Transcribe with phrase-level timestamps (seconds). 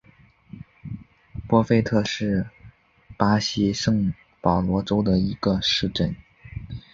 [1.47, 2.49] 博费特是
[3.17, 6.15] 巴西圣保罗州的一个市镇。